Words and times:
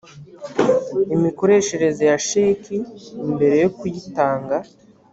imikoreshereze 1.15 2.03
ya 2.11 2.17
sheki 2.27 2.77
mbere 3.33 3.55
yo 3.63 3.69
kuyitanga 3.77 4.57